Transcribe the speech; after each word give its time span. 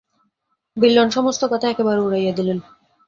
বিল্বন 0.77 1.07
সমস্ত 1.09 1.41
কথা 1.51 1.65
একেবারে 1.69 1.99
উড়াইয়া 2.01 2.33
দিলেন। 2.33 2.57